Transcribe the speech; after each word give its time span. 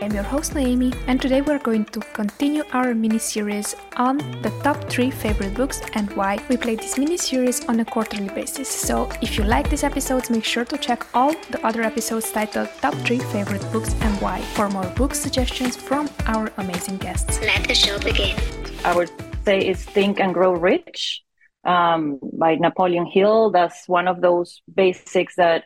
I'm 0.00 0.12
your 0.12 0.22
host 0.22 0.54
Naomi, 0.54 0.92
and 1.08 1.20
today 1.20 1.40
we're 1.40 1.58
going 1.58 1.84
to 1.86 1.98
continue 1.98 2.62
our 2.72 2.94
mini 2.94 3.18
series 3.18 3.74
on 3.96 4.18
the 4.42 4.50
top 4.62 4.88
three 4.88 5.10
favorite 5.10 5.54
books 5.54 5.82
and 5.94 6.08
why. 6.12 6.38
We 6.48 6.56
play 6.56 6.76
this 6.76 6.96
mini 6.96 7.16
series 7.16 7.64
on 7.64 7.80
a 7.80 7.84
quarterly 7.84 8.28
basis. 8.28 8.68
So 8.68 9.10
if 9.20 9.36
you 9.36 9.42
like 9.42 9.68
these 9.68 9.82
episodes, 9.82 10.30
make 10.30 10.44
sure 10.44 10.64
to 10.66 10.78
check 10.78 11.04
all 11.14 11.32
the 11.50 11.60
other 11.66 11.82
episodes 11.82 12.30
titled 12.30 12.68
Top 12.80 12.94
3 12.94 13.18
Favorite 13.18 13.72
Books 13.72 13.92
and 14.00 14.20
Why 14.20 14.40
for 14.54 14.68
more 14.70 14.86
book 14.90 15.16
suggestions 15.16 15.74
from 15.74 16.08
our 16.26 16.52
amazing 16.58 16.98
guests. 16.98 17.40
Let 17.40 17.66
the 17.66 17.74
show 17.74 17.98
begin. 17.98 18.36
I 18.84 18.94
would 18.94 19.10
say 19.44 19.58
it's 19.58 19.82
Think 19.82 20.20
and 20.20 20.32
Grow 20.32 20.52
Rich 20.52 21.24
um, 21.64 22.20
by 22.34 22.54
Napoleon 22.54 23.06
Hill. 23.06 23.50
That's 23.50 23.88
one 23.88 24.06
of 24.06 24.20
those 24.20 24.62
basics 24.72 25.34
that 25.36 25.64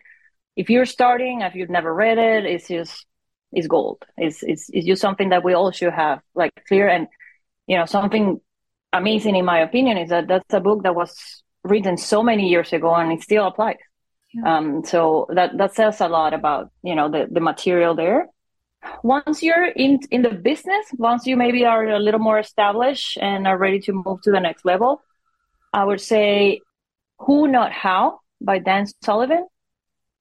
if 0.57 0.71
you're 0.71 0.87
starting, 0.87 1.43
if 1.43 1.55
you've 1.55 1.69
never 1.69 1.95
read 1.95 2.17
it, 2.17 2.46
it's 2.46 2.69
just 2.69 3.05
is 3.53 3.67
gold. 3.67 4.03
It's, 4.17 4.43
it's, 4.43 4.71
it's 4.73 4.87
just 4.87 5.03
something 5.03 5.31
that 5.31 5.45
we 5.45 5.55
all 5.55 5.71
should 5.71 5.93
have 5.93 6.21
like 6.35 6.53
clear 6.67 6.89
and, 6.89 7.09
you 7.67 7.77
know, 7.77 7.87
something 7.87 8.41
amazing 8.93 9.37
in 9.37 9.45
my 9.45 9.61
opinion 9.61 9.97
is 9.99 10.11
that 10.11 10.29
that's 10.29 10.53
a 10.53 10.61
book 10.61 10.83
that 10.83 10.95
was 10.95 11.43
written 11.65 11.97
so 11.97 12.23
many 12.23 12.49
years 12.49 12.73
ago 12.73 12.95
and 12.95 13.13
it 13.13 13.23
still 13.23 13.47
applies. 13.47 13.77
Yeah. 14.35 14.57
Um, 14.57 14.85
so 14.85 15.27
that, 15.35 15.57
that 15.59 15.75
says 15.75 16.01
a 16.01 16.09
lot 16.09 16.35
about, 16.35 16.71
you 16.83 16.95
know, 16.95 17.11
the, 17.11 17.29
the 17.31 17.41
material 17.41 17.95
there. 17.95 18.29
Once 19.03 19.43
you're 19.43 19.67
in, 19.67 20.00
in 20.11 20.23
the 20.23 20.31
business, 20.31 20.87
once 20.97 21.27
you 21.27 21.37
maybe 21.37 21.64
are 21.64 21.87
a 21.89 22.00
little 22.00 22.19
more 22.19 22.39
established 22.39 23.17
and 23.19 23.47
are 23.47 23.57
ready 23.57 23.79
to 23.81 23.93
move 23.93 24.21
to 24.23 24.33
the 24.33 24.41
next 24.41 24.64
level, 24.64 25.03
I 25.73 25.85
would 25.85 26.00
say 26.00 26.61
Who 27.21 27.47
Not 27.47 27.71
How 27.73 28.21
by 28.41 28.59
Dan 28.59 28.87
Sullivan 29.03 29.47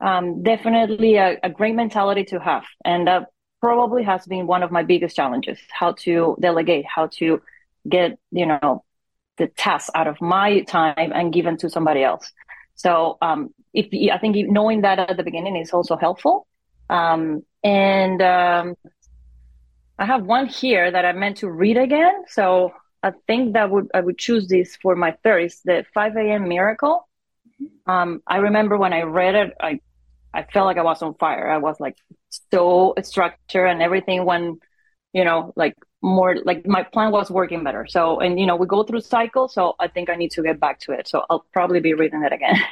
um, 0.02 0.44
definitely 0.44 1.16
a, 1.16 1.38
a, 1.44 1.50
great 1.50 1.76
mentality 1.76 2.24
to 2.26 2.40
have. 2.40 2.64
And 2.84 3.08
that 3.08 3.28
probably 3.60 4.04
has 4.04 4.26
been 4.26 4.48
one 4.48 4.64
of 4.64 4.72
my 4.72 4.84
biggest 4.84 5.16
challenges, 5.16 5.60
how 5.70 5.94
to 6.00 6.36
delegate, 6.40 6.86
how 6.86 7.08
to 7.20 7.42
get, 7.88 8.18
you 8.32 8.48
know, 8.48 8.84
the 9.38 9.48
tasks 9.48 9.92
out 9.96 10.08
of 10.08 10.20
my 10.20 10.62
time 10.62 11.12
and 11.14 11.32
given 11.32 11.58
to 11.58 11.70
somebody 11.70 12.04
else. 12.04 12.32
So, 12.76 13.18
um, 13.22 13.54
if 13.74 13.88
I 14.12 14.18
think 14.18 14.36
knowing 14.50 14.82
that 14.82 15.00
at 15.00 15.18
the 15.18 15.24
beginning 15.24 15.56
is 15.56 15.72
also 15.72 15.96
helpful. 15.96 16.48
Um, 16.90 17.44
and, 17.64 18.22
um, 18.22 18.76
I 20.00 20.06
have 20.06 20.26
one 20.26 20.48
here 20.48 20.90
that 20.90 21.06
I 21.06 21.12
meant 21.12 21.38
to 21.38 21.50
read 21.50 21.78
again. 21.78 22.24
So 22.28 22.74
I 23.04 23.12
think 23.28 23.54
that 23.54 23.70
would, 23.70 23.88
I 23.94 24.02
would 24.02 24.18
choose 24.18 24.48
this 24.48 24.76
for 24.82 24.96
my 24.96 25.16
third. 25.24 25.52
The 25.64 25.86
5 25.94 26.16
a.m. 26.16 26.50
miracle. 26.50 27.08
Um, 27.86 28.24
I 28.26 28.38
remember 28.38 28.78
when 28.78 28.94
I 28.94 29.04
read 29.04 29.36
it, 29.36 29.54
I 29.60 29.80
I 30.34 30.44
felt 30.44 30.66
like 30.66 30.78
I 30.78 30.84
was 30.84 31.02
on 31.02 31.16
fire. 31.16 31.50
I 31.50 31.58
was 31.58 31.80
like 31.80 31.98
so 32.52 32.94
structured 33.02 33.68
and 33.68 33.82
everything 33.82 34.26
when, 34.26 34.60
you 35.14 35.26
know, 35.26 35.54
like 35.56 35.76
more 36.02 36.38
like 36.44 36.66
my 36.66 36.84
plan 36.84 37.12
was 37.12 37.30
working 37.30 37.64
better. 37.64 37.86
So, 37.88 38.20
and 38.20 38.40
you 38.40 38.46
know, 38.46 38.56
we 38.56 38.66
go 38.66 38.84
through 38.84 39.02
cycles. 39.02 39.54
So 39.54 39.76
I 39.80 39.88
think 39.88 40.10
I 40.10 40.16
need 40.16 40.32
to 40.32 40.44
get 40.44 40.60
back 40.60 40.80
to 40.82 40.94
it. 40.94 41.08
So 41.08 41.24
I'll 41.30 41.46
probably 41.54 41.80
be 41.80 41.94
reading 41.94 42.24
it 42.24 42.34
again. 42.34 42.60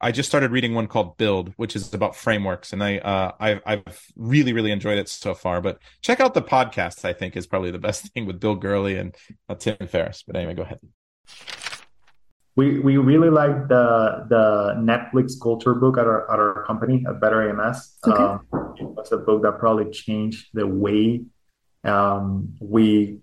I 0.00 0.12
just 0.12 0.28
started 0.28 0.52
reading 0.52 0.74
one 0.74 0.86
called 0.86 1.16
Build, 1.16 1.52
which 1.56 1.74
is 1.74 1.92
about 1.92 2.14
frameworks, 2.14 2.72
and 2.72 2.84
I 2.84 2.98
uh, 2.98 3.32
I, 3.40 3.60
I've 3.66 4.06
really 4.14 4.52
really 4.52 4.70
enjoyed 4.70 4.96
it 4.96 5.08
so 5.08 5.34
far. 5.34 5.60
But 5.60 5.80
check 6.02 6.20
out 6.20 6.34
the 6.34 6.42
podcast. 6.42 7.04
I 7.04 7.12
think 7.12 7.36
is 7.36 7.48
probably 7.48 7.72
the 7.72 7.80
best 7.80 8.06
thing 8.12 8.24
with 8.24 8.38
Bill 8.38 8.54
Gurley 8.54 8.96
and 8.96 9.12
uh, 9.48 9.56
Tim 9.56 9.76
Ferriss. 9.88 10.22
But 10.24 10.36
anyway, 10.36 10.54
go 10.54 10.62
ahead 10.62 10.78
we 12.58 12.80
we 12.80 12.96
really 12.96 13.30
like 13.30 13.68
the 13.68 14.26
the 14.28 14.74
Netflix 14.90 15.38
culture 15.40 15.74
book 15.74 15.96
at 15.96 16.06
our 16.06 16.28
at 16.32 16.38
our 16.40 16.64
company 16.66 17.04
at 17.08 17.20
Better 17.20 17.40
AMS. 17.48 17.98
Okay. 18.04 18.20
Um, 18.20 18.94
it's 18.98 19.12
a 19.12 19.18
book 19.18 19.42
that 19.42 19.60
probably 19.60 19.88
changed 19.92 20.48
the 20.54 20.66
way 20.66 21.22
um, 21.84 22.56
we 22.60 23.20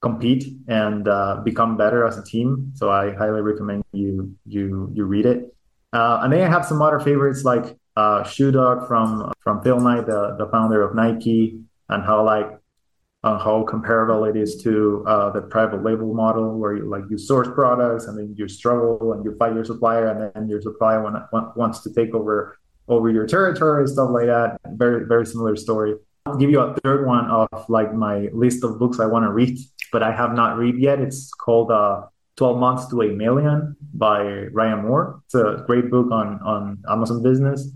compete 0.00 0.44
and 0.68 1.08
uh, 1.08 1.42
become 1.42 1.76
better 1.76 2.06
as 2.06 2.16
a 2.16 2.22
team. 2.22 2.70
So 2.74 2.88
I 2.88 3.12
highly 3.12 3.42
recommend 3.42 3.82
you 3.92 4.36
you 4.46 4.88
you 4.94 5.04
read 5.04 5.26
it. 5.26 5.52
Uh, 5.92 6.20
and 6.22 6.32
then 6.32 6.46
I 6.46 6.48
have 6.48 6.64
some 6.64 6.80
other 6.80 7.00
favorites 7.00 7.42
like 7.42 7.76
uh, 7.96 8.22
Shoe 8.22 8.52
Dog 8.52 8.86
from 8.86 9.32
from 9.42 9.62
Phil 9.62 9.80
Knight, 9.80 10.06
the 10.06 10.36
the 10.38 10.46
founder 10.54 10.80
of 10.86 10.94
Nike, 10.94 11.58
and 11.88 12.04
how 12.04 12.24
like 12.24 12.50
uh, 13.26 13.38
how 13.38 13.64
comparable 13.64 14.24
it 14.24 14.36
is 14.36 14.62
to 14.62 15.04
uh, 15.06 15.30
the 15.30 15.42
private 15.42 15.82
label 15.82 16.14
model 16.14 16.56
where 16.60 16.76
you 16.76 16.84
like 16.88 17.02
you 17.10 17.18
source 17.18 17.48
products 17.54 18.06
and 18.06 18.16
then 18.16 18.32
you 18.38 18.46
struggle 18.46 19.12
and 19.12 19.24
you 19.24 19.34
fight 19.36 19.52
your 19.52 19.64
supplier 19.64 20.06
and 20.06 20.18
then 20.32 20.48
your 20.48 20.60
supplier 20.60 21.02
want, 21.02 21.56
wants 21.56 21.80
to 21.80 21.92
take 21.92 22.14
over 22.14 22.56
over 22.86 23.10
your 23.10 23.26
territory 23.26 23.84
stuff 23.88 24.10
like 24.10 24.26
that. 24.26 24.58
Very 24.84 25.06
very 25.06 25.26
similar 25.26 25.56
story. 25.56 25.96
I'll 26.24 26.36
give 26.36 26.50
you 26.50 26.60
a 26.60 26.74
third 26.84 27.04
one 27.04 27.26
of 27.26 27.48
like 27.68 27.92
my 27.92 28.28
list 28.32 28.62
of 28.62 28.78
books 28.78 29.00
I 29.00 29.06
want 29.06 29.24
to 29.24 29.32
read 29.32 29.58
but 29.92 30.02
I 30.02 30.12
have 30.12 30.32
not 30.32 30.56
read 30.56 30.76
yet. 30.78 31.00
It's 31.00 31.32
called 31.32 31.70
uh, 31.70 32.02
12 32.36 32.58
months 32.58 32.86
to 32.90 33.02
a 33.02 33.08
million 33.08 33.76
by 33.94 34.20
Ryan 34.52 34.82
Moran. 34.82 35.22
It's 35.24 35.34
a 35.34 35.64
great 35.66 35.90
book 35.90 36.12
on 36.12 36.40
on 36.42 36.78
Amazon 36.88 37.24
business. 37.24 37.72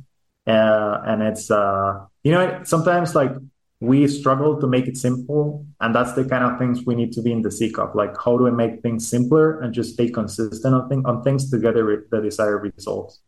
Uh, 0.46 1.00
and 1.06 1.22
it's 1.22 1.50
uh, 1.50 2.06
you 2.22 2.30
know 2.30 2.60
sometimes 2.62 3.16
like 3.16 3.32
we 3.80 4.06
struggle 4.06 4.60
to 4.60 4.66
make 4.66 4.86
it 4.86 4.96
simple 4.96 5.66
and 5.80 5.94
that's 5.94 6.12
the 6.12 6.24
kind 6.24 6.44
of 6.44 6.58
things 6.58 6.84
we 6.84 6.94
need 6.94 7.12
to 7.12 7.22
be 7.22 7.32
in 7.32 7.40
the 7.40 7.50
seek 7.50 7.78
of 7.78 7.94
like 7.94 8.14
how 8.22 8.36
do 8.36 8.44
we 8.44 8.50
make 8.50 8.82
things 8.82 9.08
simpler 9.08 9.60
and 9.60 9.72
just 9.72 9.94
stay 9.94 10.08
consistent 10.08 10.74
on, 10.74 10.88
thing, 10.88 11.04
on 11.06 11.22
things 11.22 11.50
to 11.50 11.58
get 11.58 11.74
the 11.74 12.20
desired 12.22 12.62
results 12.62 13.20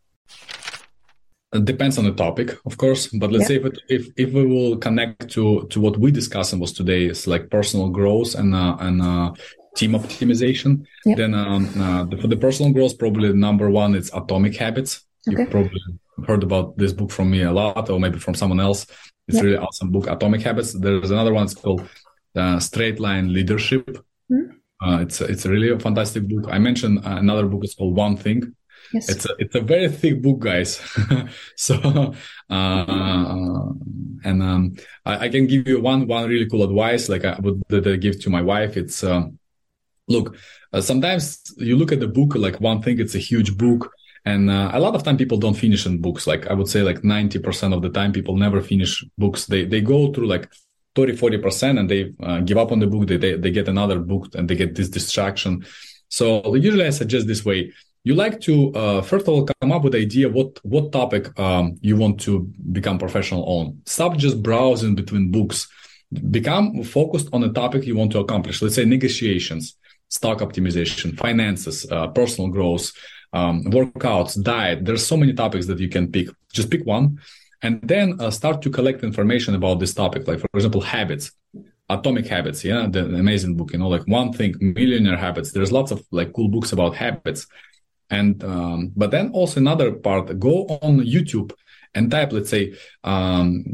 it 1.55 1.65
depends 1.65 1.97
on 1.97 2.05
the 2.05 2.12
topic 2.12 2.59
of 2.67 2.77
course 2.77 3.07
but 3.07 3.33
let's 3.33 3.51
yeah. 3.51 3.61
say 3.61 3.65
if, 3.65 3.79
if 3.89 4.07
if 4.17 4.33
we 4.33 4.47
will 4.47 4.77
connect 4.77 5.29
to 5.31 5.67
to 5.71 5.81
what 5.81 5.97
we 5.99 6.11
discussed 6.11 6.57
was 6.59 6.73
today 6.73 7.07
is 7.07 7.27
like 7.27 7.51
personal 7.51 7.89
growth 7.89 8.35
and 8.35 8.55
uh, 8.55 8.77
and 8.81 9.01
uh, 9.01 9.33
team 9.75 9.93
optimization 9.93 10.85
yeah. 11.07 11.15
then 11.15 11.33
um, 11.35 11.65
uh, 11.81 12.05
for 12.21 12.27
the 12.27 12.37
personal 12.37 12.73
growth 12.73 12.99
probably 12.99 13.33
number 13.33 13.71
one 13.71 13.95
it's 13.95 14.11
atomic 14.12 14.55
habits 14.57 15.03
okay. 15.27 15.43
you 15.43 15.47
probably 15.49 15.81
heard 16.27 16.43
about 16.43 16.77
this 16.77 16.93
book 16.93 17.11
from 17.11 17.31
me 17.31 17.43
a 17.43 17.53
lot 17.53 17.89
or 17.89 17.99
maybe 17.99 18.19
from 18.19 18.34
someone 18.34 18.61
else 18.61 18.87
it's 19.28 19.43
really 19.43 19.56
awesome 19.56 19.91
book, 19.91 20.06
Atomic 20.09 20.43
Habits. 20.43 20.73
There's 20.73 21.11
another 21.11 21.33
one. 21.33 21.45
It's 21.45 21.55
called 21.55 21.89
uh, 22.34 22.59
Straight 22.59 22.99
Line 22.99 23.33
Leadership. 23.33 23.89
Mm-hmm. 24.31 24.56
Uh, 24.84 25.00
it's 25.00 25.21
it's 25.21 25.45
a 25.45 25.50
really 25.50 25.71
a 25.71 25.78
fantastic 25.78 26.27
book. 26.27 26.47
I 26.50 26.59
mentioned 26.59 26.99
uh, 26.99 27.17
another 27.17 27.47
book. 27.47 27.62
It's 27.65 27.75
called 27.75 27.97
One 27.97 28.17
Thing. 28.17 28.55
Yes. 28.93 29.09
It's 29.09 29.25
a, 29.27 29.31
it's 29.39 29.55
a 29.55 29.61
very 29.61 29.89
thick 29.89 30.21
book, 30.21 30.41
guys. 30.41 30.81
so, 31.56 31.77
uh, 32.50 33.73
and 34.25 34.43
um, 34.43 34.75
I, 35.06 35.27
I, 35.27 35.29
can 35.29 35.47
give 35.47 35.69
you 35.69 35.81
one 35.81 36.09
one 36.09 36.29
really 36.29 36.49
cool 36.50 36.65
advice, 36.65 37.09
like 37.09 37.25
I 37.25 37.39
would 37.39 37.62
that 37.69 37.87
I 37.87 37.97
give 37.97 38.21
to 38.23 38.31
my 38.31 38.43
wife. 38.43 38.77
It's 38.77 39.05
um, 39.05 39.39
look, 40.09 40.37
uh, 40.73 40.81
sometimes 40.81 41.55
you 41.56 41.77
look 41.77 41.93
at 41.93 42.00
the 42.00 42.09
book 42.09 42.34
like 42.34 42.61
one 42.61 42.83
thing. 42.83 42.99
It's 42.99 43.15
a 43.15 43.19
huge 43.19 43.56
book, 43.56 43.93
and 44.25 44.50
uh, 44.50 44.71
a 44.72 44.81
lot 44.81 44.94
of 44.94 45.03
time 45.03 45.16
people 45.16 45.38
don't 45.38 45.55
finish 45.55 45.84
in 45.87 46.00
books. 46.00 46.27
Like 46.27 46.47
i 46.47 46.55
would 46.55 46.69
say 46.69 46.83
like 46.83 47.03
90% 47.03 47.75
of 47.75 47.83
the 47.83 47.91
time 47.91 48.12
people 48.12 48.37
never 48.37 48.60
finish 48.60 49.05
books. 49.19 49.47
They 49.47 49.65
they 49.65 49.81
go 49.81 50.12
through 50.12 50.27
like 50.27 50.49
30 50.94 51.16
40% 51.16 51.81
and 51.81 51.91
they 51.91 52.12
uh, 52.22 52.41
give 52.41 52.59
up 52.59 52.71
on 52.71 52.78
the 52.78 52.87
book. 52.87 53.06
They, 53.06 53.16
they, 53.16 53.37
they 53.37 53.50
get 53.50 53.69
another 53.69 53.99
book 53.99 54.34
and 54.34 54.49
they 54.49 54.55
get 54.55 54.75
this 54.75 54.88
distraction. 54.88 55.65
So 56.09 56.55
usually 56.55 56.87
i 56.87 56.91
suggest 56.91 57.27
this 57.27 57.44
way. 57.44 57.72
You 58.05 58.15
like 58.15 58.41
to 58.43 58.72
uh, 58.75 59.03
first 59.03 59.27
of 59.27 59.28
all 59.31 59.49
come 59.61 59.72
up 59.72 59.84
with 59.84 59.93
the 59.93 60.00
idea 60.00 60.28
what 60.28 60.61
what 60.65 60.93
topic 60.93 61.37
um, 61.38 61.78
you 61.81 61.97
want 61.97 62.21
to 62.21 62.50
become 62.71 62.99
professional 62.99 63.44
on. 63.44 63.81
Stop 63.87 64.16
just 64.16 64.43
browsing 64.43 64.94
between 64.94 65.31
books. 65.31 65.69
Become 66.31 66.84
focused 66.84 67.28
on 67.32 67.43
a 67.43 67.53
topic 67.53 67.87
you 67.87 67.97
want 67.97 68.12
to 68.12 68.19
accomplish. 68.21 68.61
Let's 68.61 68.75
say 68.75 68.84
negotiations 68.84 69.77
stock 70.09 70.41
optimization 70.41 71.16
finances 71.16 71.91
uh, 71.91 72.06
personal 72.09 72.50
growth 72.50 72.93
um, 73.32 73.65
workouts, 73.65 74.41
diet. 74.43 74.84
There's 74.84 75.06
so 75.06 75.16
many 75.16 75.32
topics 75.32 75.66
that 75.66 75.78
you 75.78 75.88
can 75.88 76.10
pick. 76.10 76.28
Just 76.53 76.70
pick 76.70 76.84
one 76.84 77.19
and 77.62 77.81
then 77.82 78.20
uh, 78.20 78.31
start 78.31 78.61
to 78.62 78.70
collect 78.70 79.02
information 79.02 79.55
about 79.55 79.81
this 79.81 79.94
topic. 79.94 80.26
Like, 80.26 80.40
for 80.40 80.49
example, 80.55 80.81
habits, 80.81 81.32
atomic 81.88 82.26
habits. 82.26 82.64
Yeah. 82.64 82.87
The 82.90 83.05
amazing 83.05 83.56
book, 83.56 83.73
you 83.73 83.79
know, 83.79 83.88
like 83.88 84.06
one 84.06 84.32
thing, 84.32 84.55
millionaire 84.61 85.17
habits. 85.17 85.52
There's 85.52 85.73
lots 85.73 85.93
of 85.93 86.05
like 86.11 86.32
cool 86.32 86.49
books 86.49 86.73
about 86.73 86.96
habits. 86.96 87.46
And, 88.11 88.43
um, 88.44 88.93
but 88.94 89.11
then 89.11 89.31
also 89.31 89.61
another 89.61 89.93
part, 89.93 90.38
go 90.38 90.67
on 90.82 91.00
YouTube 91.00 91.52
and 91.94 92.11
type, 92.11 92.32
let's 92.32 92.50
say, 92.50 92.75
um, 93.05 93.64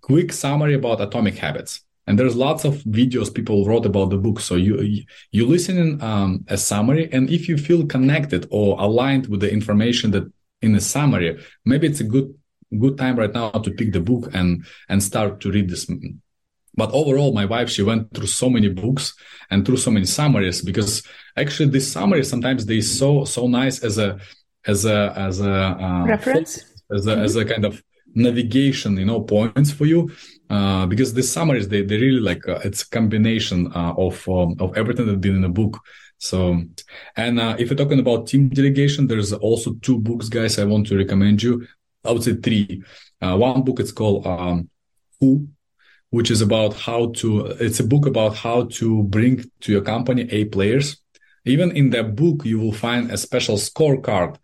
quick 0.00 0.32
summary 0.32 0.74
about 0.74 1.00
atomic 1.00 1.36
habits 1.36 1.83
and 2.06 2.18
there's 2.18 2.36
lots 2.36 2.64
of 2.64 2.74
videos 2.84 3.32
people 3.32 3.66
wrote 3.66 3.86
about 3.86 4.10
the 4.10 4.18
book. 4.18 4.40
So 4.40 4.56
you 4.56 5.04
you 5.30 5.46
listen 5.46 5.78
in 5.78 6.02
um, 6.02 6.44
a 6.48 6.58
summary. 6.58 7.08
And 7.12 7.30
if 7.30 7.48
you 7.48 7.56
feel 7.56 7.86
connected 7.86 8.46
or 8.50 8.80
aligned 8.80 9.28
with 9.28 9.40
the 9.40 9.50
information 9.50 10.10
that 10.12 10.30
in 10.62 10.72
the 10.72 10.80
summary 10.80 11.38
maybe 11.64 11.86
it's 11.86 12.00
a 12.00 12.04
good 12.04 12.34
good 12.78 12.96
time 12.98 13.16
right 13.16 13.32
now 13.32 13.50
to 13.50 13.70
pick 13.70 13.92
the 13.92 14.00
book 14.00 14.30
and 14.34 14.64
and 14.88 15.02
start 15.02 15.40
to 15.40 15.50
read 15.50 15.68
this. 15.68 15.90
But 16.76 16.90
overall 16.92 17.32
my 17.32 17.44
wife 17.44 17.70
she 17.70 17.82
went 17.82 18.12
through 18.12 18.26
so 18.26 18.50
many 18.50 18.68
books 18.68 19.14
and 19.50 19.64
through 19.64 19.78
so 19.78 19.90
many 19.90 20.06
summaries 20.06 20.60
because 20.62 21.02
actually 21.36 21.68
this 21.70 21.90
summary 21.90 22.24
sometimes 22.24 22.66
they 22.66 22.80
so 22.80 23.24
so 23.24 23.46
nice 23.46 23.82
as 23.82 23.98
a 23.98 24.18
as 24.66 24.84
a 24.84 25.12
as 25.16 25.40
a 25.40 25.52
uh, 25.52 26.04
reference. 26.06 26.64
as 26.94 27.06
a 27.06 27.10
mm-hmm. 27.10 27.24
as 27.24 27.36
a 27.36 27.44
kind 27.44 27.64
of 27.64 27.82
navigation, 28.14 28.96
you 28.96 29.04
know, 29.04 29.20
points 29.20 29.70
for 29.70 29.86
you. 29.86 30.10
Uh, 30.50 30.86
because 30.86 31.14
the 31.14 31.22
summaries, 31.22 31.68
they, 31.68 31.82
they 31.82 31.96
really 31.96 32.20
like, 32.20 32.46
uh, 32.48 32.60
it's 32.64 32.82
a 32.82 32.90
combination 32.90 33.72
uh, 33.74 33.94
of, 33.96 34.28
um, 34.28 34.54
of 34.60 34.76
everything 34.76 35.06
that's 35.06 35.18
been 35.18 35.36
in 35.36 35.42
the 35.42 35.48
book. 35.48 35.80
So, 36.18 36.62
and 37.16 37.40
uh, 37.40 37.56
if 37.58 37.68
you're 37.68 37.76
talking 37.76 37.98
about 37.98 38.28
team 38.28 38.48
delegation, 38.48 39.06
there's 39.06 39.32
also 39.32 39.74
two 39.82 39.98
books, 39.98 40.28
guys, 40.28 40.58
I 40.58 40.64
want 40.64 40.86
to 40.88 40.96
recommend 40.96 41.42
you. 41.42 41.66
I 42.04 42.12
would 42.12 42.22
say 42.22 42.34
three. 42.34 42.82
Uh, 43.20 43.36
one 43.36 43.62
book, 43.62 43.80
it's 43.80 43.92
called 43.92 44.26
um, 44.26 44.70
Who, 45.20 45.48
which 46.10 46.30
is 46.30 46.40
about 46.40 46.74
how 46.74 47.12
to, 47.16 47.46
it's 47.58 47.80
a 47.80 47.84
book 47.84 48.06
about 48.06 48.36
how 48.36 48.64
to 48.64 49.02
bring 49.04 49.44
to 49.60 49.72
your 49.72 49.82
company 49.82 50.22
A 50.30 50.44
players. 50.44 50.98
Even 51.44 51.76
in 51.76 51.90
that 51.90 52.16
book, 52.16 52.44
you 52.44 52.58
will 52.58 52.72
find 52.72 53.10
a 53.10 53.16
special 53.16 53.56
scorecard, 53.56 54.36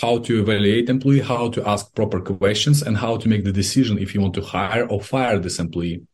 how 0.00 0.18
to 0.18 0.40
evaluate 0.40 0.88
employee, 0.88 1.20
how 1.20 1.50
to 1.50 1.68
ask 1.68 1.94
proper 1.94 2.20
questions, 2.20 2.82
and 2.82 2.96
how 2.96 3.16
to 3.16 3.28
make 3.28 3.44
the 3.44 3.52
decision 3.52 3.98
if 3.98 4.14
you 4.14 4.20
want 4.20 4.34
to 4.34 4.40
hire 4.40 4.86
or 4.88 5.00
fire 5.00 5.38
this 5.38 5.58
employee. 5.58 6.06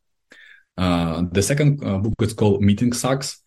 Uh, 0.77 1.23
the 1.31 1.43
second 1.43 1.85
uh, 1.85 1.99
book 1.99 2.15
is 2.21 2.33
called 2.33 2.63
Meeting 2.63 2.93
Sucks, 2.93 3.41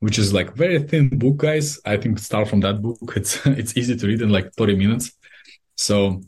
which 0.00 0.18
is 0.18 0.32
like 0.32 0.54
very 0.54 0.82
thin 0.82 1.08
book, 1.08 1.36
guys. 1.36 1.78
I 1.84 1.96
think 1.96 2.18
start 2.18 2.48
from 2.48 2.60
that 2.60 2.82
book. 2.82 2.98
It's 3.16 3.46
it's 3.46 3.76
easy 3.76 3.96
to 3.96 4.06
read 4.06 4.22
in 4.22 4.30
like 4.30 4.52
30 4.54 4.76
minutes. 4.76 5.12
So 5.76 6.22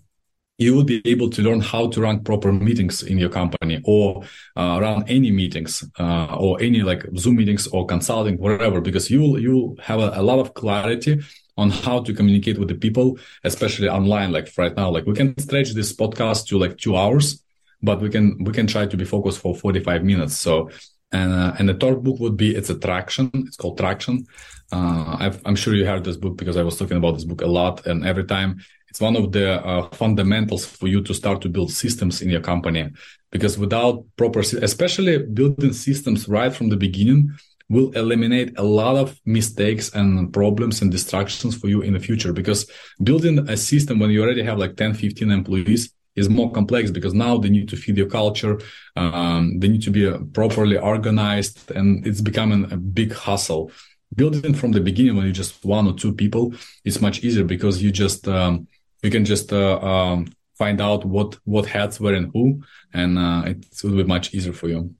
you 0.63 0.75
will 0.75 0.85
be 0.85 1.03
able 1.05 1.29
to 1.29 1.43
learn 1.43 1.61
how 1.61 1.89
to 1.89 2.01
run 2.01 2.23
proper 2.23 2.53
meetings 2.53 3.03
in 3.03 3.19
your 3.19 3.29
company 3.29 3.81
or 3.85 4.23
uh, 4.57 4.79
run 4.81 5.05
any 5.09 5.31
meetings 5.31 5.85
uh, 5.99 6.37
or 6.39 6.61
any 6.61 6.83
like 6.83 7.05
zoom 7.17 7.37
meetings 7.37 7.67
or 7.69 7.87
consulting 7.87 8.37
whatever 8.39 8.81
because 8.81 9.11
you 9.11 9.21
will 9.21 9.39
you 9.39 9.53
will 9.53 9.77
have 9.81 10.01
a, 10.01 10.13
a, 10.15 10.23
lot 10.23 10.39
of 10.39 10.55
clarity 10.55 11.21
on 11.57 11.71
how 11.71 12.01
to 12.03 12.15
communicate 12.15 12.59
with 12.59 12.69
the 12.69 12.75
people 12.75 13.19
especially 13.45 13.89
online. 13.89 14.31
Like 14.33 14.49
right 14.57 14.75
now 14.77 14.91
like 14.91 15.07
we 15.07 15.15
can 15.15 15.37
stretch 15.39 15.71
this 15.73 15.93
podcast 15.93 16.47
to 16.49 16.59
like 16.59 16.79
two 16.79 16.97
hours 16.97 17.43
but 17.83 18.01
we 18.01 18.09
can 18.09 18.43
we 18.45 18.53
can 18.53 18.67
try 18.67 18.87
to 18.87 18.97
be 18.97 19.05
focused 19.05 19.41
for 19.41 19.55
45 19.55 20.05
minutes. 20.05 20.37
So 20.37 20.71
and 21.11 21.33
uh, 21.33 21.53
and 21.59 21.69
the 21.69 21.75
third 21.75 22.03
book 22.03 22.19
would 22.21 22.37
be 22.37 22.55
it's 22.55 22.71
a 22.71 22.79
traction. 22.79 23.31
It's 23.35 23.57
called 23.57 23.79
traction. 23.79 24.27
Uh, 24.73 25.17
i 25.21 25.31
am 25.45 25.55
sure 25.55 25.75
you 25.75 25.85
heard 25.85 26.03
this 26.03 26.17
book 26.17 26.35
because 26.39 26.57
i 26.57 26.63
was 26.63 26.79
talking 26.79 26.97
about 26.97 27.13
this 27.13 27.27
book 27.27 27.43
a 27.43 27.47
lot 27.47 27.87
and 27.87 28.07
every 28.07 28.25
time 28.25 28.59
it's 28.93 29.01
one 29.01 29.17
of 29.17 29.33
the 29.33 29.65
uh, 29.67 29.89
fundamentals 29.93 30.67
for 30.67 30.87
you 30.87 31.01
to 31.01 31.15
start 31.15 31.41
to 31.41 31.49
build 31.49 31.73
systems 31.73 32.21
in 32.21 32.29
your 32.29 32.43
company. 32.43 32.91
Because 33.31 33.57
without 33.57 34.05
proper 34.19 34.41
especially 34.41 35.17
building 35.17 35.73
systems 35.73 36.29
right 36.29 36.55
from 36.55 36.69
the 36.69 36.77
beginning 36.77 37.33
will 37.71 37.91
eliminate 37.93 38.53
a 38.59 38.63
lot 38.63 38.97
of 38.97 39.19
mistakes 39.25 39.95
and 39.95 40.31
problems 40.31 40.83
and 40.83 40.93
distractions 40.93 41.57
for 41.57 41.69
you 41.69 41.81
in 41.81 41.95
the 41.95 42.01
future. 42.01 42.35
Because 42.35 42.71
building 43.03 43.39
a 43.49 43.57
system 43.57 43.99
when 43.99 44.11
you 44.11 44.23
already 44.23 44.43
have 44.43 44.59
like 44.59 44.77
10 44.77 44.93
15 44.93 45.31
employees 45.31 45.95
is 46.15 46.29
more 46.29 46.53
complex 46.53 46.91
because 46.91 47.15
now 47.15 47.39
they 47.39 47.49
need 47.49 47.71
to 47.71 47.77
feed 47.77 47.97
your 47.97 48.11
culture 48.11 48.61
um, 48.97 49.59
they 49.59 49.69
need 49.69 49.81
to 49.81 49.91
be 49.91 50.07
uh, 50.07 50.19
properly 50.35 50.77
organized 50.77 51.71
and 51.71 52.07
it's 52.07 52.21
becoming 52.21 52.71
a 52.71 52.77
big 52.77 53.15
hustle 53.15 53.71
building 54.15 54.53
from 54.53 54.73
the 54.73 54.81
beginning 54.81 55.17
when 55.17 55.25
you're 55.25 55.33
just 55.33 55.65
one 55.65 55.87
or 55.87 55.95
two 55.95 56.13
people 56.13 56.53
is 56.85 57.01
much 57.01 57.25
easier 57.25 57.45
because 57.45 57.83
you 57.83 57.91
just 57.91 58.29
um, 58.29 58.67
you 59.03 59.11
can 59.11 59.25
just 59.25 59.53
uh, 59.53 59.79
um, 59.81 60.33
find 60.55 60.81
out 60.81 61.05
what 61.05 61.39
what 61.45 61.67
hats 61.67 62.01
were 62.01 62.15
in 62.15 62.31
who, 62.33 62.63
and 62.93 63.19
uh, 63.19 63.43
it 63.47 63.67
will 63.83 63.97
be 63.97 64.05
much 64.05 64.35
easier 64.35 64.53
for 64.53 64.69
you. 64.69 64.95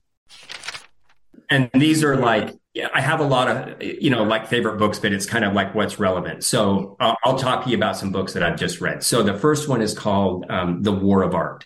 And 1.49 1.69
these 1.73 2.03
are 2.03 2.17
like 2.17 2.55
yeah, 2.73 2.89
I 2.93 3.01
have 3.01 3.19
a 3.19 3.23
lot 3.23 3.47
of 3.47 3.81
you 3.81 4.09
know 4.09 4.23
like 4.23 4.47
favorite 4.47 4.77
books, 4.77 4.97
but 4.99 5.13
it's 5.13 5.27
kind 5.27 5.45
of 5.45 5.53
like 5.53 5.75
what's 5.75 5.99
relevant. 5.99 6.43
So 6.43 6.97
uh, 6.99 7.15
I'll 7.23 7.37
talk 7.37 7.63
to 7.65 7.69
you 7.69 7.77
about 7.77 7.97
some 7.97 8.11
books 8.11 8.33
that 8.33 8.43
I've 8.43 8.57
just 8.57 8.81
read. 8.81 9.03
So 9.03 9.21
the 9.21 9.35
first 9.35 9.69
one 9.69 9.81
is 9.81 9.93
called 9.93 10.45
um, 10.49 10.81
The 10.81 10.91
War 10.91 11.21
of 11.21 11.35
Art. 11.35 11.65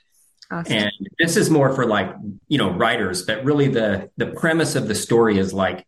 Awesome. 0.51 0.73
And 0.73 0.91
this 1.19 1.35
is 1.35 1.49
more 1.49 1.73
for 1.73 1.85
like, 1.85 2.13
you 2.47 2.57
know, 2.57 2.71
writers, 2.71 3.21
but 3.23 3.43
really 3.43 3.69
the 3.69 4.09
the 4.17 4.27
premise 4.27 4.75
of 4.75 4.87
the 4.87 4.95
story 4.95 5.37
is 5.37 5.53
like 5.53 5.85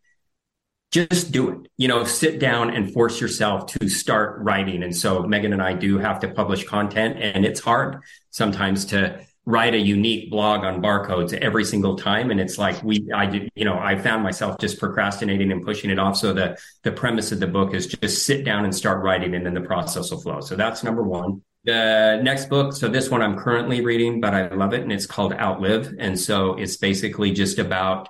just 0.90 1.30
do 1.30 1.50
it. 1.50 1.68
You 1.76 1.88
know, 1.88 2.04
sit 2.04 2.38
down 2.38 2.70
and 2.70 2.92
force 2.92 3.20
yourself 3.20 3.66
to 3.78 3.88
start 3.88 4.40
writing. 4.42 4.82
And 4.82 4.96
so 4.96 5.22
Megan 5.22 5.52
and 5.52 5.62
I 5.62 5.72
do 5.72 5.98
have 5.98 6.20
to 6.20 6.28
publish 6.28 6.64
content 6.64 7.16
and 7.20 7.44
it's 7.44 7.60
hard 7.60 8.02
sometimes 8.30 8.86
to 8.86 9.24
write 9.46 9.74
a 9.74 9.78
unique 9.78 10.30
blog 10.30 10.64
on 10.64 10.82
barcodes 10.82 11.32
every 11.32 11.64
single 11.64 11.96
time. 11.96 12.30
And 12.30 12.40
it's 12.40 12.58
like 12.58 12.82
we, 12.82 13.08
I 13.14 13.48
you 13.54 13.64
know, 13.64 13.78
I 13.78 13.96
found 13.96 14.22
myself 14.22 14.58
just 14.58 14.78
procrastinating 14.78 15.50
and 15.50 15.64
pushing 15.64 15.90
it 15.90 15.98
off. 15.98 16.16
So 16.16 16.32
the, 16.32 16.58
the 16.82 16.92
premise 16.92 17.32
of 17.32 17.40
the 17.40 17.46
book 17.46 17.74
is 17.74 17.86
just 17.86 18.26
sit 18.26 18.44
down 18.44 18.64
and 18.64 18.74
start 18.74 19.02
writing 19.02 19.34
and 19.34 19.46
then 19.46 19.54
the 19.54 19.60
process 19.62 20.10
will 20.10 20.20
flow. 20.20 20.40
So 20.40 20.56
that's 20.56 20.84
number 20.84 21.02
one. 21.02 21.42
The 21.64 22.20
next 22.22 22.48
book, 22.48 22.74
so 22.74 22.88
this 22.88 23.10
one 23.10 23.22
I'm 23.22 23.38
currently 23.38 23.82
reading, 23.82 24.20
but 24.20 24.34
I 24.34 24.48
love 24.48 24.72
it 24.72 24.82
and 24.82 24.92
it's 24.92 25.06
called 25.06 25.32
Outlive. 25.32 25.94
And 25.98 26.18
so 26.18 26.54
it's 26.54 26.76
basically 26.76 27.32
just 27.32 27.58
about, 27.58 28.08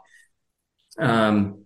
um, 0.98 1.59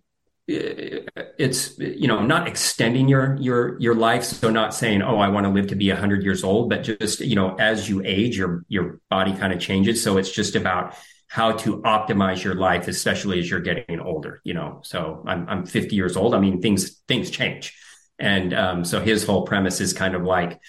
it's 0.46 1.78
you 1.78 2.06
know 2.06 2.20
not 2.22 2.46
extending 2.46 3.08
your 3.08 3.36
your 3.40 3.80
your 3.80 3.94
life. 3.94 4.24
So 4.24 4.50
not 4.50 4.74
saying 4.74 5.02
oh 5.02 5.18
i 5.18 5.28
want 5.28 5.44
to 5.44 5.50
live 5.50 5.68
to 5.68 5.74
be 5.74 5.90
100 5.90 6.22
years 6.22 6.44
old 6.44 6.68
but 6.68 6.82
just 6.82 7.20
you 7.20 7.34
know 7.34 7.56
as 7.56 7.88
you 7.88 8.02
age 8.04 8.36
your 8.36 8.64
your 8.68 9.00
body 9.08 9.32
kind 9.32 9.52
of 9.52 9.60
changes. 9.60 10.02
So 10.02 10.18
it's 10.18 10.30
just 10.30 10.54
about 10.54 10.94
how 11.28 11.52
to 11.52 11.78
optimize 11.82 12.44
your 12.44 12.54
life 12.54 12.88
especially 12.88 13.40
as 13.40 13.50
you're 13.50 13.60
getting 13.60 14.00
older 14.00 14.42
you 14.44 14.54
know. 14.54 14.80
So 14.84 15.24
i'm 15.26 15.48
i'm 15.48 15.66
50 15.66 15.96
years 15.96 16.16
old. 16.16 16.34
I 16.34 16.40
mean 16.40 16.60
things 16.60 16.98
things 17.08 17.30
change. 17.30 17.74
And 18.18 18.54
um, 18.54 18.84
so 18.84 19.00
his 19.00 19.24
whole 19.24 19.42
premise 19.42 19.80
is 19.80 19.92
kind 19.92 20.14
of 20.14 20.22
like 20.22 20.60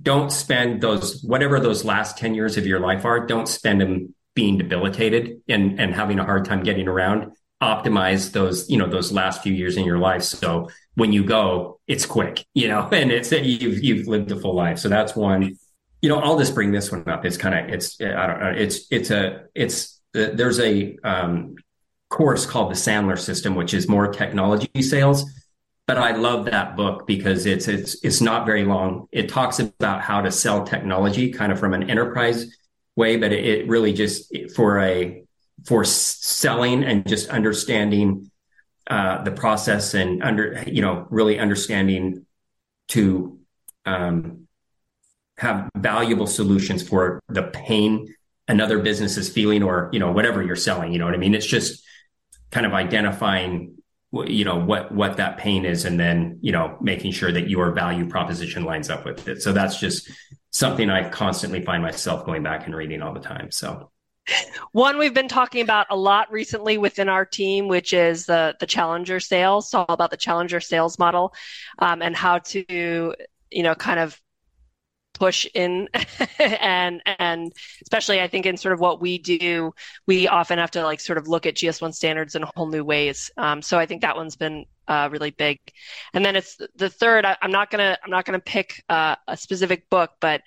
don't 0.00 0.30
spend 0.30 0.80
those 0.80 1.22
whatever 1.22 1.60
those 1.60 1.84
last 1.84 2.16
10 2.18 2.34
years 2.34 2.56
of 2.56 2.66
your 2.66 2.80
life 2.80 3.04
are 3.04 3.26
don't 3.26 3.48
spend 3.48 3.80
them 3.80 4.14
being 4.34 4.58
debilitated 4.58 5.42
and 5.48 5.80
and 5.80 5.94
having 5.94 6.18
a 6.18 6.24
hard 6.24 6.44
time 6.44 6.62
getting 6.62 6.88
around 6.88 7.32
optimize 7.62 8.32
those, 8.32 8.68
you 8.68 8.76
know, 8.76 8.88
those 8.88 9.12
last 9.12 9.42
few 9.42 9.52
years 9.52 9.76
in 9.76 9.84
your 9.84 9.98
life. 9.98 10.22
So 10.22 10.68
when 10.94 11.12
you 11.12 11.24
go, 11.24 11.80
it's 11.86 12.06
quick, 12.06 12.44
you 12.54 12.68
know, 12.68 12.88
and 12.90 13.10
it's 13.10 13.32
you've 13.32 13.82
you've 13.82 14.06
lived 14.06 14.30
a 14.32 14.36
full 14.36 14.54
life. 14.54 14.78
So 14.78 14.88
that's 14.88 15.16
one. 15.16 15.56
You 16.02 16.08
know, 16.10 16.18
I'll 16.18 16.38
just 16.38 16.54
bring 16.54 16.72
this 16.72 16.92
one 16.92 17.08
up. 17.08 17.24
It's 17.24 17.36
kind 17.36 17.54
of 17.54 17.74
it's 17.74 18.00
I 18.00 18.26
don't 18.26 18.40
know. 18.40 18.52
It's 18.56 18.86
it's 18.90 19.10
a 19.10 19.44
it's 19.54 20.00
uh, 20.14 20.30
there's 20.34 20.60
a 20.60 20.96
um, 21.02 21.56
course 22.10 22.46
called 22.46 22.70
the 22.70 22.76
Sandler 22.76 23.18
System, 23.18 23.54
which 23.54 23.74
is 23.74 23.88
more 23.88 24.08
technology 24.08 24.82
sales. 24.82 25.24
But 25.86 25.98
I 25.98 26.16
love 26.16 26.46
that 26.46 26.76
book 26.76 27.06
because 27.06 27.46
it's 27.46 27.68
it's 27.68 28.04
it's 28.04 28.20
not 28.20 28.44
very 28.44 28.64
long. 28.64 29.08
It 29.12 29.28
talks 29.28 29.58
about 29.60 30.02
how 30.02 30.20
to 30.20 30.30
sell 30.30 30.64
technology, 30.66 31.32
kind 31.32 31.52
of 31.52 31.58
from 31.58 31.74
an 31.74 31.88
enterprise 31.88 32.46
way, 32.96 33.16
but 33.16 33.32
it, 33.32 33.44
it 33.44 33.68
really 33.68 33.92
just 33.92 34.32
for 34.54 34.80
a 34.80 35.25
for 35.64 35.84
selling 35.84 36.84
and 36.84 37.06
just 37.06 37.28
understanding 37.28 38.30
uh, 38.88 39.22
the 39.24 39.32
process 39.32 39.94
and 39.94 40.22
under 40.22 40.62
you 40.66 40.82
know 40.82 41.06
really 41.10 41.38
understanding 41.38 42.24
to 42.88 43.38
um, 43.84 44.46
have 45.38 45.68
valuable 45.76 46.26
solutions 46.26 46.86
for 46.86 47.20
the 47.28 47.44
pain 47.44 48.14
another 48.48 48.78
business 48.78 49.16
is 49.16 49.28
feeling 49.28 49.62
or 49.62 49.90
you 49.92 49.98
know 49.98 50.12
whatever 50.12 50.42
you're 50.42 50.54
selling 50.54 50.92
you 50.92 50.98
know 50.98 51.04
what 51.04 51.14
i 51.14 51.18
mean? 51.18 51.34
It's 51.34 51.46
just 51.46 51.84
kind 52.50 52.64
of 52.64 52.72
identifying 52.74 53.74
you 54.12 54.44
know 54.44 54.56
what 54.56 54.92
what 54.92 55.16
that 55.16 55.36
pain 55.36 55.64
is 55.64 55.84
and 55.84 55.98
then 55.98 56.38
you 56.40 56.52
know 56.52 56.78
making 56.80 57.12
sure 57.12 57.32
that 57.32 57.50
your 57.50 57.72
value 57.72 58.08
proposition 58.08 58.64
lines 58.64 58.88
up 58.88 59.04
with 59.04 59.26
it. 59.26 59.42
So 59.42 59.52
that's 59.52 59.80
just 59.80 60.08
something 60.50 60.88
i 60.88 61.08
constantly 61.08 61.60
find 61.60 61.82
myself 61.82 62.24
going 62.24 62.42
back 62.42 62.64
and 62.66 62.74
reading 62.74 63.02
all 63.02 63.12
the 63.12 63.20
time 63.20 63.50
so 63.50 63.90
one 64.72 64.98
we've 64.98 65.14
been 65.14 65.28
talking 65.28 65.62
about 65.62 65.86
a 65.90 65.96
lot 65.96 66.30
recently 66.30 66.78
within 66.78 67.08
our 67.08 67.24
team, 67.24 67.68
which 67.68 67.92
is 67.92 68.26
the 68.26 68.54
the 68.60 68.66
challenger 68.66 69.20
sales. 69.20 69.70
So 69.70 69.80
all 69.80 69.94
about 69.94 70.10
the 70.10 70.16
challenger 70.16 70.60
sales 70.60 70.98
model 70.98 71.34
um, 71.78 72.02
and 72.02 72.16
how 72.16 72.38
to 72.38 73.14
you 73.50 73.62
know 73.62 73.74
kind 73.74 74.00
of 74.00 74.20
push 75.14 75.46
in 75.54 75.88
and 76.38 77.02
and 77.18 77.52
especially 77.82 78.20
i 78.20 78.28
think 78.28 78.44
in 78.44 78.56
sort 78.56 78.74
of 78.74 78.80
what 78.80 79.00
we 79.00 79.16
do 79.16 79.72
we 80.06 80.28
often 80.28 80.58
have 80.58 80.70
to 80.70 80.82
like 80.82 81.00
sort 81.00 81.16
of 81.16 81.26
look 81.26 81.46
at 81.46 81.54
gs1 81.54 81.94
standards 81.94 82.34
in 82.34 82.44
whole 82.54 82.66
new 82.68 82.84
ways 82.84 83.30
um, 83.38 83.62
so 83.62 83.78
i 83.78 83.86
think 83.86 84.02
that 84.02 84.16
one's 84.16 84.36
been 84.36 84.66
uh, 84.88 85.08
really 85.10 85.30
big 85.30 85.58
and 86.14 86.24
then 86.24 86.36
it's 86.36 86.58
the 86.76 86.88
third 86.88 87.24
I, 87.24 87.36
am 87.42 87.50
not 87.50 87.70
gonna 87.70 87.98
i'm 88.04 88.10
not 88.10 88.24
gonna 88.24 88.40
pick 88.40 88.82
uh, 88.88 89.16
a 89.26 89.36
specific 89.36 89.88
book 89.90 90.10
but 90.20 90.42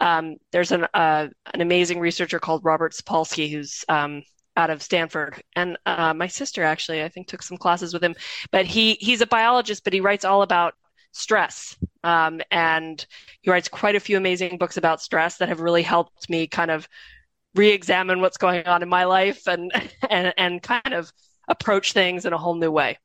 um, 0.00 0.36
there's 0.52 0.72
an 0.72 0.86
uh, 0.94 1.28
an 1.54 1.60
amazing 1.60 2.00
researcher 2.00 2.38
called 2.38 2.64
Robert 2.64 2.92
Sapolsky 2.92 3.50
who's 3.50 3.84
um, 3.88 4.22
out 4.56 4.70
of 4.70 4.82
Stanford, 4.82 5.42
and 5.54 5.76
uh, 5.86 6.14
my 6.14 6.26
sister 6.26 6.62
actually 6.62 7.02
I 7.02 7.08
think 7.08 7.28
took 7.28 7.42
some 7.42 7.56
classes 7.56 7.92
with 7.92 8.02
him. 8.02 8.14
But 8.50 8.66
he 8.66 8.94
he's 8.94 9.20
a 9.20 9.26
biologist, 9.26 9.84
but 9.84 9.92
he 9.92 10.00
writes 10.00 10.24
all 10.24 10.42
about 10.42 10.74
stress, 11.12 11.76
um, 12.04 12.40
and 12.50 13.04
he 13.42 13.50
writes 13.50 13.68
quite 13.68 13.96
a 13.96 14.00
few 14.00 14.16
amazing 14.16 14.58
books 14.58 14.76
about 14.76 15.02
stress 15.02 15.38
that 15.38 15.48
have 15.48 15.60
really 15.60 15.82
helped 15.82 16.28
me 16.28 16.46
kind 16.46 16.70
of 16.70 16.88
re-examine 17.54 18.20
what's 18.20 18.36
going 18.36 18.66
on 18.66 18.82
in 18.82 18.88
my 18.88 19.04
life 19.04 19.46
and 19.46 19.72
and 20.10 20.32
and 20.36 20.62
kind 20.62 20.94
of 20.94 21.12
approach 21.48 21.92
things 21.92 22.24
in 22.24 22.32
a 22.32 22.38
whole 22.38 22.54
new 22.54 22.70
way. 22.70 22.98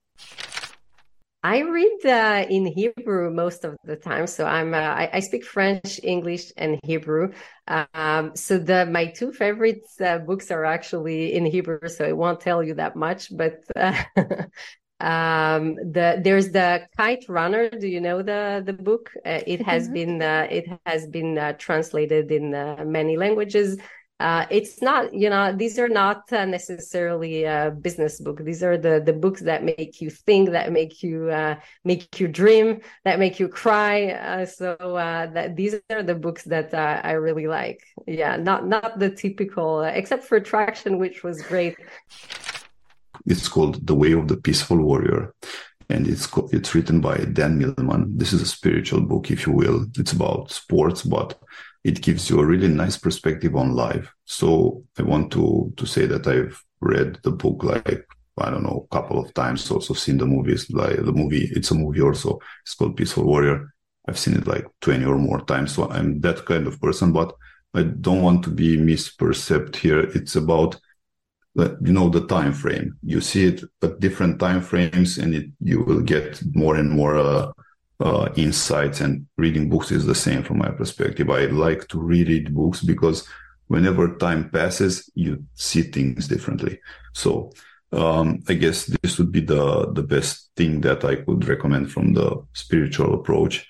I 1.44 1.62
read 1.62 2.06
uh, 2.06 2.46
in 2.50 2.68
Hebrew 2.68 3.32
most 3.32 3.66
of 3.66 3.76
the 3.84 3.96
time. 3.96 4.28
So 4.28 4.46
I'm 4.46 4.74
uh, 4.74 4.78
I, 4.78 5.10
I, 5.14 5.20
speak 5.22 5.44
French, 5.44 6.00
English, 6.04 6.52
and 6.56 6.80
Hebrew. 6.84 7.32
Um, 7.68 8.36
so 8.36 8.60
the 8.60 8.86
my 8.86 9.08
two 9.08 9.32
favorite 9.34 9.84
uh, 10.00 10.20
books 10.20 10.52
are 10.52 10.66
actually 10.66 11.34
in 11.34 11.46
Hebrew. 11.46 11.88
So 11.88 12.06
I 12.06 12.12
won't 12.12 12.42
tell 12.42 12.64
you 12.64 12.76
that 12.76 12.96
much, 12.96 13.36
but. 13.36 13.64
Uh, 13.76 14.04
um, 15.00 15.74
the 15.78 16.22
there's 16.24 16.52
the 16.52 16.88
kite 16.96 17.26
runner 17.28 17.72
do 17.72 17.88
you 17.88 18.00
know 18.00 18.22
the 18.22 18.62
the 18.64 18.74
book 18.74 19.10
uh, 19.26 19.42
it 19.48 19.60
has 19.60 19.86
mm-hmm. 19.86 19.94
been 19.94 20.22
uh, 20.22 20.46
it 20.48 20.66
has 20.86 21.08
been 21.08 21.56
translated 21.58 22.32
in 22.32 22.52
many 22.86 23.18
languages 23.18 23.80
uh, 24.22 24.46
it's 24.52 24.82
not 24.84 25.12
you 25.14 25.30
know 25.30 25.52
these 25.52 25.80
are 25.80 25.90
not 25.90 26.32
uh, 26.32 26.46
necessarily 26.46 27.44
a 27.44 27.72
business 27.72 28.20
book. 28.20 28.38
These 28.46 28.62
are 28.62 28.78
the 28.78 29.02
the 29.04 29.14
books 29.14 29.42
that 29.42 29.64
make 29.64 30.00
you 30.00 30.12
think 30.12 30.52
that 30.52 30.72
make 30.72 31.02
you 31.02 31.30
uh, 31.32 31.56
make 31.84 32.20
you 32.20 32.28
dream 32.28 32.82
that 33.04 33.18
make 33.18 33.40
you 33.40 33.48
cry. 33.48 34.12
Uh, 34.12 34.46
so 34.46 34.76
uh, 34.76 35.26
that 35.36 35.56
these 35.56 35.74
are 35.90 36.04
the 36.04 36.14
books 36.14 36.44
that 36.44 36.72
uh, 36.74 37.02
i 37.04 37.14
really 37.14 37.48
like. 37.48 37.82
Yeah 38.06 38.36
not 38.38 38.68
not 38.68 39.00
the 39.00 39.10
typical 39.10 39.82
except 39.82 40.24
for 40.26 40.40
traction 40.40 41.00
which 41.00 41.24
was 41.24 41.42
great. 41.42 41.76
It's 43.26 43.48
called 43.48 43.88
the 43.88 43.96
way 43.96 44.12
of 44.14 44.28
the 44.28 44.38
peaceful 44.38 44.78
warrior 44.78 45.34
and 45.90 46.08
it's 46.08 46.28
it's 46.52 46.76
written 46.76 47.02
by 47.02 47.18
dan 47.18 47.58
millman. 47.58 48.18
This 48.18 48.34
is 48.34 48.42
a 48.44 48.54
spiritual 48.58 49.02
book 49.02 49.32
if 49.32 49.48
you 49.48 49.54
will. 49.54 49.88
It's 49.98 50.14
about 50.14 50.52
sports 50.52 51.02
but 51.02 51.40
it 51.84 52.02
gives 52.02 52.30
you 52.30 52.40
a 52.40 52.46
really 52.46 52.68
nice 52.68 52.98
perspective 52.98 53.56
on 53.56 53.76
life. 53.76 54.12
So 54.26 54.84
I 54.98 55.04
want 55.04 55.32
to 55.34 55.74
to 55.78 55.86
say 55.86 56.06
that 56.06 56.28
I've 56.28 56.62
read 56.80 57.20
the 57.24 57.32
book 57.32 57.64
like 57.64 58.06
I 58.38 58.50
don't 58.50 58.64
know 58.64 58.88
a 58.90 58.96
couple 58.96 59.20
of 59.20 59.34
times. 59.34 59.70
Also 59.70 59.94
seen 59.94 60.18
the 60.18 60.26
movies 60.26 60.70
like 60.72 60.98
the 60.98 61.12
movie. 61.12 61.50
It's 61.52 61.72
a 61.72 61.76
movie 61.76 62.02
also. 62.02 62.40
It's 62.64 62.76
called 62.76 62.98
Peaceful 62.98 63.26
Warrior. 63.26 63.74
I've 64.08 64.18
seen 64.20 64.36
it 64.36 64.48
like 64.48 64.66
twenty 64.82 65.06
or 65.06 65.18
more 65.18 65.42
times. 65.42 65.76
So 65.76 65.90
I'm 65.90 66.20
that 66.22 66.46
kind 66.46 66.68
of 66.68 66.80
person. 66.82 67.12
But 67.12 67.34
I 67.74 67.84
don't 67.84 68.22
want 68.22 68.44
to 68.44 68.50
be 68.50 68.78
misperceived 68.78 69.76
here. 69.76 70.02
It's 70.02 70.36
about 70.36 70.80
you 71.56 71.94
know 71.94 72.10
the 72.10 72.26
time 72.28 72.54
frame. 72.54 72.98
You 73.04 73.22
see 73.22 73.46
it 73.46 73.64
at 73.82 74.00
different 74.00 74.40
time 74.40 74.62
frames, 74.62 75.18
and 75.18 75.34
it 75.36 75.48
you 75.60 75.84
will 75.84 76.02
get 76.02 76.42
more 76.54 76.76
and 76.76 76.90
more. 76.90 77.18
Uh, 77.18 77.52
uh, 78.02 78.30
insights 78.36 79.02
and 79.02 79.28
reading 79.38 79.70
books 79.70 79.92
is 79.92 80.06
the 80.06 80.16
same 80.16 80.44
from 80.44 80.58
my 80.58 80.70
perspective. 80.70 81.30
I 81.30 81.46
like 81.46 81.88
to 81.90 82.00
reread 82.00 82.54
books 82.54 82.82
because 82.82 83.28
whenever 83.68 84.16
time 84.16 84.50
passes, 84.50 85.10
you 85.16 85.44
see 85.54 85.84
things 85.84 86.28
differently. 86.28 86.80
So 87.14 87.52
um, 87.94 88.44
I 88.48 88.54
guess 88.54 88.86
this 88.86 89.18
would 89.18 89.32
be 89.32 89.42
the 89.42 89.92
the 89.92 90.04
best 90.04 90.50
thing 90.56 90.82
that 90.82 91.04
I 91.04 91.16
could 91.16 91.48
recommend 91.48 91.92
from 91.92 92.14
the 92.14 92.44
spiritual 92.54 93.14
approach. 93.14 93.68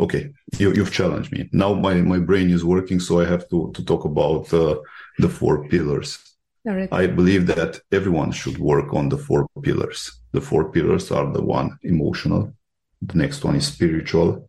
Okay, 0.00 0.30
you, 0.58 0.72
have 0.74 0.92
challenged 0.92 1.32
me. 1.32 1.48
Now 1.52 1.74
my, 1.74 1.94
my 1.94 2.20
brain 2.20 2.50
is 2.50 2.64
working, 2.64 3.00
so 3.00 3.20
I 3.20 3.26
have 3.26 3.48
to 3.50 3.72
to 3.74 3.84
talk 3.84 4.04
about 4.04 4.52
uh, 4.54 4.76
the 5.18 5.28
four 5.28 5.66
pillars. 5.68 6.18
Right. 6.64 6.92
I 6.92 7.06
believe 7.06 7.46
that 7.46 7.80
everyone 7.92 8.30
should 8.30 8.58
work 8.58 8.92
on 8.92 9.08
the 9.08 9.18
four 9.18 9.48
pillars. 9.62 10.00
The 10.32 10.40
four 10.40 10.70
pillars 10.70 11.10
are 11.10 11.32
the 11.32 11.42
one 11.42 11.78
emotional, 11.82 12.52
the 13.00 13.18
next 13.18 13.44
one 13.44 13.56
is 13.56 13.66
spiritual, 13.66 14.48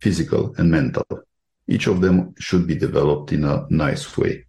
physical, 0.00 0.54
and 0.58 0.70
mental. 0.70 1.04
Each 1.66 1.86
of 1.86 2.00
them 2.00 2.34
should 2.38 2.66
be 2.66 2.74
developed 2.74 3.32
in 3.32 3.44
a 3.44 3.66
nice 3.70 4.16
way. 4.16 4.44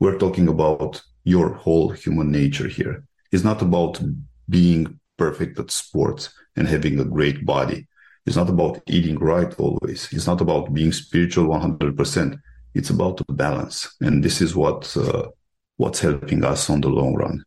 We're 0.00 0.18
talking 0.18 0.48
about 0.48 1.00
your 1.24 1.54
whole 1.54 1.90
human 1.90 2.30
nature 2.30 2.68
here. 2.68 3.04
It's 3.32 3.44
not 3.44 3.62
about 3.62 4.00
being 4.48 5.00
perfect 5.16 5.58
at 5.58 5.70
sports 5.70 6.32
and 6.56 6.68
having 6.68 6.98
a 7.00 7.04
great 7.04 7.44
body. 7.46 7.86
It's 8.26 8.36
not 8.36 8.48
about 8.48 8.82
eating 8.86 9.18
right 9.18 9.52
always. 9.58 10.12
It's 10.12 10.26
not 10.26 10.40
about 10.40 10.74
being 10.74 10.92
spiritual 10.92 11.46
100%. 11.46 12.38
It's 12.74 12.90
about 12.90 13.16
the 13.18 13.32
balance. 13.32 13.94
And 14.00 14.22
this 14.22 14.40
is 14.40 14.54
what, 14.54 14.94
uh, 14.96 15.28
what's 15.76 16.00
helping 16.00 16.44
us 16.44 16.68
on 16.68 16.80
the 16.80 16.88
long 16.88 17.14
run. 17.14 17.44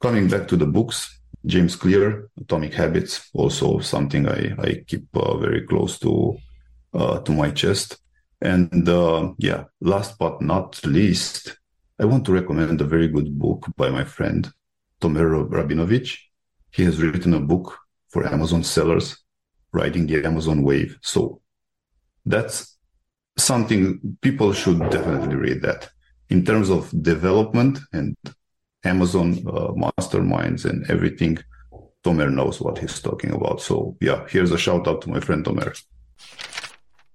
Coming 0.00 0.28
back 0.28 0.46
to 0.48 0.56
the 0.56 0.66
books, 0.66 1.17
James 1.46 1.76
Clear, 1.76 2.28
Atomic 2.40 2.74
Habits, 2.74 3.30
also 3.32 3.78
something 3.78 4.28
I, 4.28 4.54
I 4.58 4.84
keep 4.86 5.06
uh, 5.14 5.36
very 5.38 5.62
close 5.66 5.98
to 6.00 6.36
uh, 6.94 7.20
to 7.20 7.32
my 7.32 7.50
chest. 7.50 7.98
And 8.40 8.88
uh, 8.88 9.32
yeah, 9.38 9.64
last 9.80 10.18
but 10.18 10.40
not 10.40 10.84
least, 10.84 11.58
I 11.98 12.04
want 12.04 12.24
to 12.26 12.32
recommend 12.32 12.80
a 12.80 12.84
very 12.84 13.08
good 13.08 13.38
book 13.38 13.66
by 13.76 13.90
my 13.90 14.04
friend 14.04 14.50
Tomer 15.00 15.48
Rabinovich. 15.48 16.18
He 16.70 16.84
has 16.84 17.02
written 17.02 17.34
a 17.34 17.40
book 17.40 17.76
for 18.08 18.26
Amazon 18.26 18.62
sellers, 18.62 19.18
riding 19.72 20.06
the 20.06 20.24
Amazon 20.24 20.62
wave. 20.62 20.96
So 21.02 21.40
that's 22.24 22.78
something 23.36 24.16
people 24.20 24.52
should 24.52 24.78
definitely 24.90 25.36
read 25.36 25.62
that. 25.62 25.90
In 26.30 26.44
terms 26.44 26.68
of 26.68 26.90
development 27.02 27.78
and 27.92 28.16
Amazon 28.84 29.38
uh, 29.46 29.72
masterminds 29.72 30.64
and 30.64 30.88
everything. 30.90 31.38
Tomer 32.04 32.32
knows 32.32 32.60
what 32.60 32.78
he's 32.78 33.00
talking 33.00 33.32
about. 33.32 33.60
So 33.60 33.96
yeah, 34.00 34.26
here's 34.28 34.52
a 34.52 34.58
shout 34.58 34.86
out 34.86 35.02
to 35.02 35.10
my 35.10 35.20
friend 35.20 35.44
Tomer. 35.44 35.80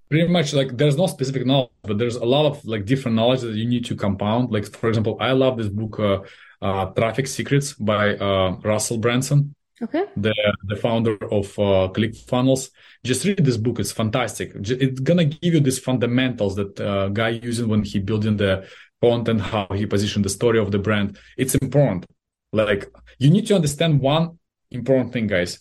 Pretty 0.09 0.27
much 0.27 0.53
like 0.53 0.77
there's 0.77 0.97
no 0.97 1.07
specific 1.07 1.45
knowledge, 1.45 1.71
but 1.83 1.97
there's 1.97 2.17
a 2.17 2.25
lot 2.25 2.45
of 2.45 2.63
like 2.65 2.85
different 2.85 3.15
knowledge 3.15 3.41
that 3.41 3.55
you 3.55 3.65
need 3.65 3.85
to 3.85 3.95
compound. 3.95 4.51
Like 4.51 4.65
for 4.65 4.89
example, 4.89 5.17
I 5.19 5.31
love 5.31 5.57
this 5.57 5.69
book, 5.69 5.99
uh, 5.99 6.19
uh, 6.61 6.85
Traffic 6.91 7.27
Secrets 7.27 7.73
by 7.73 8.15
uh, 8.15 8.57
Russell 8.63 8.97
Brunson. 8.97 9.55
Okay. 9.81 10.05
The 10.15 10.33
the 10.65 10.75
founder 10.75 11.17
of 11.31 11.47
uh, 11.57 11.89
ClickFunnels. 11.95 12.69
Just 13.03 13.25
read 13.25 13.43
this 13.43 13.57
book; 13.57 13.79
it's 13.79 13.91
fantastic. 13.91 14.51
It's 14.55 14.99
gonna 14.99 15.25
give 15.25 15.53
you 15.55 15.59
these 15.59 15.79
fundamentals 15.79 16.55
that 16.55 16.79
uh, 16.79 17.09
guy 17.09 17.29
using 17.29 17.67
when 17.67 17.83
he 17.83 17.99
building 17.99 18.37
the 18.37 18.67
content, 19.03 19.41
how 19.41 19.67
he 19.73 19.85
positioned 19.85 20.23
the 20.23 20.29
story 20.29 20.59
of 20.59 20.71
the 20.71 20.79
brand. 20.79 21.17
It's 21.37 21.55
important. 21.55 22.05
Like 22.53 22.81
you 23.19 23.29
need 23.29 23.45
to 23.47 23.55
understand 23.55 23.99
one 23.99 24.39
important 24.71 25.11
thing, 25.13 25.27
guys. 25.27 25.59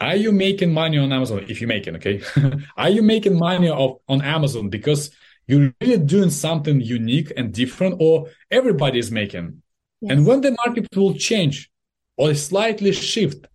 Are 0.00 0.16
you 0.16 0.32
making 0.32 0.72
money 0.72 0.98
on 0.98 1.12
Amazon? 1.12 1.44
If 1.48 1.60
you're 1.60 1.68
making, 1.68 1.96
okay, 1.96 2.22
are 2.76 2.90
you 2.90 3.02
making 3.02 3.38
money 3.38 3.68
of, 3.68 3.98
on 4.08 4.22
Amazon 4.22 4.68
because 4.68 5.10
you're 5.46 5.72
really 5.80 5.98
doing 5.98 6.30
something 6.30 6.80
unique 6.80 7.32
and 7.36 7.52
different, 7.52 7.96
or 8.00 8.28
everybody 8.50 8.98
is 8.98 9.10
making? 9.10 9.62
Yes. 10.00 10.12
And 10.12 10.26
when 10.26 10.40
the 10.40 10.52
market 10.64 10.86
will 10.96 11.14
change 11.14 11.70
or 12.16 12.34
slightly 12.34 12.92
shift, 12.92 13.46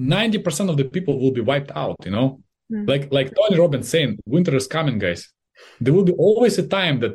90% 0.00 0.70
of 0.70 0.76
the 0.76 0.84
people 0.84 1.18
will 1.20 1.32
be 1.32 1.40
wiped 1.40 1.72
out, 1.74 1.96
you 2.04 2.10
know? 2.10 2.40
Mm-hmm. 2.72 2.88
Like 2.90 3.12
like 3.12 3.34
Tony 3.34 3.58
Robbins 3.60 3.88
saying, 3.88 4.18
winter 4.26 4.54
is 4.56 4.66
coming, 4.66 4.98
guys. 4.98 5.32
There 5.80 5.94
will 5.94 6.04
be 6.04 6.12
always 6.12 6.58
a 6.58 6.66
time 6.66 7.00
that 7.00 7.14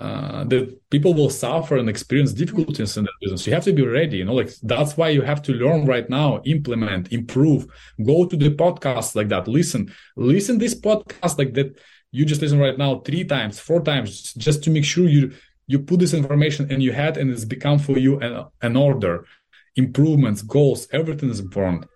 uh, 0.00 0.44
that 0.44 0.78
people 0.90 1.12
will 1.12 1.30
suffer 1.30 1.76
and 1.76 1.88
experience 1.88 2.32
difficulties 2.32 2.96
in 2.96 3.04
their 3.04 3.12
business. 3.20 3.46
You 3.46 3.54
have 3.54 3.64
to 3.64 3.72
be 3.72 3.84
ready. 3.84 4.18
You 4.18 4.26
know, 4.26 4.34
like 4.34 4.50
that's 4.62 4.96
why 4.96 5.08
you 5.08 5.22
have 5.22 5.42
to 5.42 5.52
learn 5.52 5.86
right 5.86 6.08
now, 6.08 6.40
implement, 6.44 7.12
improve. 7.12 7.66
Go 8.04 8.24
to 8.24 8.36
the 8.36 8.50
podcast 8.50 9.16
like 9.16 9.28
that. 9.28 9.48
Listen, 9.48 9.92
listen 10.16 10.58
this 10.58 10.74
podcast 10.74 11.38
like 11.38 11.54
that. 11.54 11.76
You 12.12 12.24
just 12.24 12.40
listen 12.40 12.60
right 12.60 12.78
now 12.78 13.00
three 13.00 13.24
times, 13.24 13.58
four 13.58 13.82
times, 13.82 14.32
just 14.34 14.62
to 14.64 14.70
make 14.70 14.84
sure 14.84 15.08
you 15.08 15.32
you 15.66 15.78
put 15.80 16.00
this 16.00 16.14
information 16.14 16.70
in 16.70 16.80
your 16.80 16.94
head 16.94 17.16
and 17.16 17.30
it's 17.30 17.44
become 17.44 17.78
for 17.78 17.98
you 17.98 18.18
an, 18.20 18.46
an 18.62 18.76
order. 18.76 19.26
Improvements, 19.76 20.42
goals, 20.42 20.88
everything 20.92 21.28
is 21.28 21.40
important. 21.40 21.86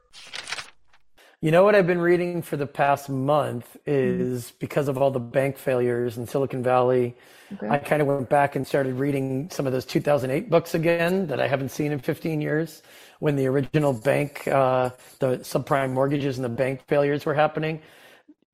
You 1.43 1.51
know 1.51 1.65
what 1.65 1.75
I've 1.75 1.89
been 1.89 2.01
reading 2.01 2.41
for 2.41 2.57
the 2.57 2.69
past 2.69 3.09
month 3.09 3.77
is 3.85 4.53
because 4.61 4.87
of 4.87 4.97
all 4.97 5.11
the 5.11 5.19
bank 5.19 5.59
failures 5.59 6.17
in 6.17 6.25
Silicon 6.25 6.63
Valley. 6.63 7.17
Okay. 7.55 7.69
I 7.69 7.79
kind 7.79 8.01
of 8.01 8.07
went 8.07 8.29
back 8.29 8.55
and 8.55 8.65
started 8.65 8.95
reading 8.95 9.51
some 9.51 9.67
of 9.67 9.73
those 9.73 9.85
2008 9.85 10.49
books 10.49 10.77
again 10.77 11.27
that 11.27 11.41
I 11.41 11.49
haven't 11.49 11.71
seen 11.71 11.91
in 11.91 11.99
15 11.99 12.41
years 12.41 12.83
when 13.19 13.35
the 13.35 13.47
original 13.49 13.93
bank, 13.93 14.47
uh, 14.47 14.91
the 15.19 15.39
subprime 15.39 15.91
mortgages 15.91 16.39
and 16.39 16.45
the 16.45 16.49
bank 16.49 16.83
failures 16.87 17.27
were 17.27 17.35
happening. 17.35 17.83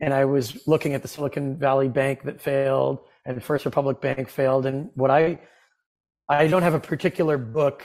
And 0.01 0.15
I 0.15 0.25
was 0.25 0.67
looking 0.67 0.95
at 0.95 1.03
the 1.03 1.09
Silicon 1.09 1.59
Valley 1.59 1.89
Bank 1.89 2.23
that 2.23 2.41
failed 2.41 3.01
and 3.27 3.45
First 3.45 3.67
Republic 3.67 4.01
Bank 4.01 4.31
failed. 4.31 4.65
And 4.65 4.89
what 4.95 5.11
I, 5.11 5.41
I 6.27 6.47
don't 6.47 6.63
have 6.63 6.73
a 6.73 6.81
particular 6.81 7.37
book. 7.37 7.85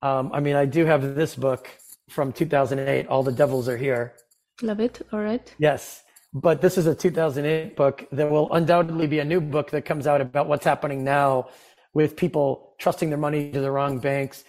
Um, 0.00 0.30
I 0.32 0.40
mean, 0.40 0.56
I 0.56 0.64
do 0.64 0.86
have 0.86 1.14
this 1.14 1.34
book 1.34 1.68
from 2.08 2.32
2008, 2.32 3.06
All 3.08 3.22
the 3.22 3.32
Devils 3.32 3.68
Are 3.68 3.76
Here 3.76 4.14
Love 4.62 4.80
it. 4.80 5.06
All 5.12 5.20
right. 5.20 5.54
Yes. 5.58 6.02
But 6.32 6.60
this 6.60 6.78
is 6.78 6.86
a 6.86 6.94
2008 6.94 7.76
book. 7.76 8.06
There 8.12 8.28
will 8.28 8.52
undoubtedly 8.52 9.06
be 9.06 9.18
a 9.18 9.24
new 9.24 9.40
book 9.40 9.70
that 9.70 9.84
comes 9.84 10.06
out 10.06 10.20
about 10.20 10.46
what's 10.46 10.64
happening 10.64 11.02
now 11.02 11.48
with 11.92 12.16
people 12.16 12.74
trusting 12.78 13.08
their 13.10 13.18
money 13.18 13.50
to 13.50 13.60
the 13.60 13.70
wrong 13.70 13.98
banks. 13.98 14.44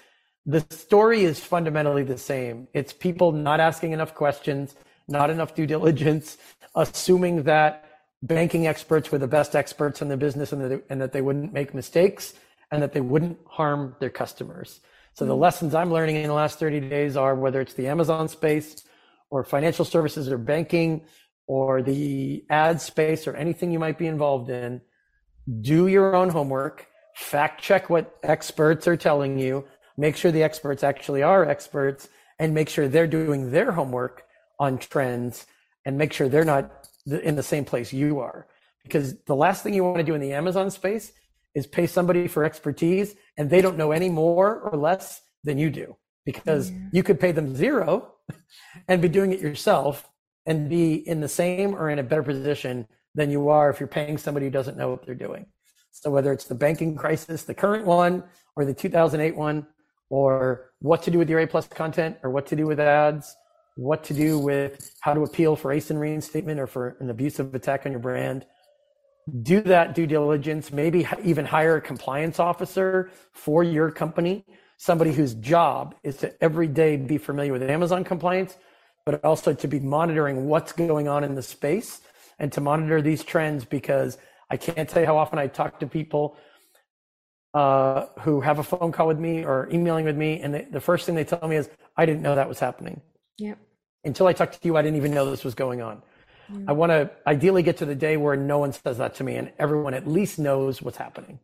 The 0.45 0.65
story 0.69 1.23
is 1.23 1.39
fundamentally 1.39 2.03
the 2.03 2.17
same. 2.17 2.67
It's 2.73 2.93
people 2.93 3.31
not 3.31 3.59
asking 3.59 3.93
enough 3.93 4.13
questions, 4.13 4.75
not 5.07 5.29
enough 5.29 5.55
due 5.55 5.65
diligence, 5.65 6.37
assuming 6.75 7.43
that 7.43 7.85
banking 8.21 8.67
experts 8.67 9.11
were 9.11 9.17
the 9.17 9.27
best 9.27 9.55
experts 9.55 10.01
in 10.01 10.07
the 10.07 10.17
business 10.17 10.51
and 10.51 10.61
that, 10.61 10.69
they, 10.69 10.81
and 10.89 11.01
that 11.01 11.11
they 11.11 11.21
wouldn't 11.21 11.51
make 11.51 11.73
mistakes 11.73 12.33
and 12.71 12.81
that 12.81 12.93
they 12.93 13.01
wouldn't 13.01 13.39
harm 13.47 13.95
their 13.99 14.09
customers. 14.09 14.81
So 15.13 15.25
the 15.25 15.33
mm-hmm. 15.33 15.41
lessons 15.41 15.75
I'm 15.75 15.91
learning 15.91 16.17
in 16.17 16.27
the 16.27 16.33
last 16.33 16.59
30 16.59 16.81
days 16.81 17.17
are 17.17 17.35
whether 17.35 17.59
it's 17.59 17.73
the 17.73 17.87
Amazon 17.87 18.27
space 18.27 18.83
or 19.31 19.43
financial 19.43 19.85
services 19.85 20.29
or 20.29 20.37
banking 20.37 21.01
or 21.47 21.81
the 21.81 22.45
ad 22.49 22.79
space 22.79 23.25
or 23.25 23.35
anything 23.35 23.71
you 23.71 23.79
might 23.79 23.97
be 23.97 24.07
involved 24.07 24.49
in, 24.49 24.81
do 25.61 25.87
your 25.87 26.15
own 26.15 26.29
homework, 26.29 26.87
fact 27.15 27.61
check 27.61 27.89
what 27.89 28.15
experts 28.23 28.87
are 28.87 28.97
telling 28.97 29.39
you, 29.39 29.65
make 29.97 30.15
sure 30.15 30.31
the 30.31 30.43
experts 30.43 30.83
actually 30.83 31.23
are 31.23 31.49
experts, 31.49 32.09
and 32.39 32.53
make 32.53 32.69
sure 32.69 32.87
they're 32.87 33.07
doing 33.07 33.51
their 33.51 33.71
homework 33.71 34.23
on 34.59 34.77
trends 34.77 35.45
and 35.85 35.97
make 35.97 36.13
sure 36.13 36.29
they're 36.29 36.45
not 36.45 36.87
in 37.07 37.35
the 37.35 37.43
same 37.43 37.65
place 37.65 37.91
you 37.91 38.19
are. 38.19 38.47
Because 38.83 39.15
the 39.23 39.35
last 39.35 39.63
thing 39.63 39.73
you 39.73 39.83
want 39.83 39.97
to 39.97 40.03
do 40.03 40.15
in 40.15 40.21
the 40.21 40.33
Amazon 40.33 40.69
space 40.69 41.11
is 41.53 41.67
pay 41.67 41.87
somebody 41.87 42.27
for 42.27 42.43
expertise 42.43 43.15
and 43.37 43.49
they 43.49 43.61
don't 43.61 43.77
know 43.77 43.91
any 43.91 44.09
more 44.09 44.59
or 44.59 44.77
less 44.77 45.21
than 45.43 45.57
you 45.57 45.69
do 45.69 45.95
because 46.25 46.71
yeah. 46.71 46.77
you 46.93 47.03
could 47.03 47.19
pay 47.19 47.31
them 47.31 47.55
zero 47.55 48.13
and 48.87 49.01
be 49.01 49.09
doing 49.09 49.31
it 49.31 49.39
yourself 49.39 50.09
and 50.45 50.69
be 50.69 50.95
in 51.07 51.21
the 51.21 51.27
same 51.27 51.75
or 51.75 51.89
in 51.89 51.99
a 51.99 52.03
better 52.03 52.23
position 52.23 52.87
than 53.15 53.29
you 53.29 53.49
are 53.49 53.69
if 53.69 53.79
you're 53.79 53.87
paying 53.87 54.17
somebody 54.17 54.45
who 54.45 54.51
doesn't 54.51 54.77
know 54.77 54.89
what 54.89 55.05
they're 55.05 55.15
doing. 55.15 55.45
So 55.91 56.09
whether 56.09 56.31
it's 56.31 56.45
the 56.45 56.55
banking 56.55 56.95
crisis, 56.95 57.43
the 57.43 57.53
current 57.53 57.85
one, 57.85 58.23
or 58.55 58.65
the 58.65 58.73
2008 58.73 59.35
one, 59.35 59.67
or 60.09 60.71
what 60.79 61.03
to 61.03 61.11
do 61.11 61.17
with 61.17 61.29
your 61.29 61.39
A 61.39 61.47
plus 61.47 61.67
content, 61.67 62.17
or 62.23 62.29
what 62.29 62.45
to 62.47 62.55
do 62.55 62.65
with 62.65 62.79
ads, 62.79 63.35
what 63.75 64.03
to 64.05 64.13
do 64.13 64.39
with 64.39 64.91
how 65.01 65.13
to 65.13 65.21
appeal 65.21 65.55
for 65.55 65.71
ACE 65.71 65.89
and 65.89 65.99
reinstatement 65.99 66.59
or 66.59 66.67
for 66.67 66.97
an 66.99 67.09
abusive 67.09 67.53
attack 67.55 67.85
on 67.85 67.91
your 67.91 68.01
brand, 68.01 68.45
do 69.43 69.61
that 69.61 69.95
due 69.95 70.07
diligence, 70.07 70.71
maybe 70.71 71.07
even 71.23 71.45
hire 71.45 71.77
a 71.77 71.81
compliance 71.81 72.39
officer 72.39 73.11
for 73.33 73.63
your 73.63 73.91
company, 73.91 74.45
somebody 74.81 75.11
whose 75.11 75.35
job 75.35 75.93
is 76.01 76.17
to 76.17 76.43
every 76.43 76.67
day 76.67 76.97
be 76.97 77.19
familiar 77.19 77.53
with 77.53 77.61
Amazon 77.61 78.03
compliance, 78.03 78.57
but 79.05 79.23
also 79.23 79.53
to 79.53 79.67
be 79.67 79.79
monitoring 79.79 80.47
what's 80.47 80.71
going 80.71 81.07
on 81.07 81.23
in 81.23 81.35
the 81.35 81.43
space 81.43 82.01
and 82.39 82.51
to 82.51 82.59
monitor 82.59 82.99
these 82.99 83.23
trends 83.23 83.63
because 83.63 84.17
I 84.49 84.57
can't 84.57 84.89
tell 84.89 85.03
you 85.03 85.05
how 85.05 85.17
often 85.17 85.37
I 85.37 85.45
talk 85.45 85.79
to 85.81 85.85
people 85.85 86.35
uh, 87.53 88.07
who 88.21 88.41
have 88.41 88.57
a 88.57 88.63
phone 88.63 88.91
call 88.91 89.05
with 89.05 89.19
me 89.19 89.45
or 89.45 89.69
emailing 89.71 90.05
with 90.05 90.17
me, 90.17 90.41
and 90.41 90.51
they, 90.55 90.63
the 90.63 90.81
first 90.81 91.05
thing 91.05 91.13
they 91.13 91.25
tell 91.25 91.47
me 91.47 91.57
is, 91.57 91.69
"I 91.95 92.07
didn't 92.07 92.23
know 92.23 92.33
that 92.33 92.49
was 92.49 92.59
happening." 92.59 93.01
Yeah. 93.37 93.55
Until 94.03 94.25
I 94.25 94.33
talked 94.33 94.59
to 94.59 94.67
you, 94.67 94.77
I 94.77 94.81
didn't 94.81 94.97
even 94.97 95.13
know 95.13 95.29
this 95.29 95.43
was 95.43 95.53
going 95.53 95.81
on. 95.83 96.01
I 96.67 96.71
want 96.71 96.89
to 96.89 97.11
ideally 97.27 97.61
get 97.61 97.77
to 97.77 97.85
the 97.85 97.95
day 97.95 98.17
where 98.17 98.35
no 98.35 98.57
one 98.57 98.73
says 98.73 98.97
that 98.97 99.13
to 99.15 99.23
me 99.23 99.35
and 99.35 99.51
everyone 99.59 99.93
at 99.93 100.07
least 100.07 100.39
knows 100.39 100.81
what's 100.81 100.97
happening. 100.97 101.39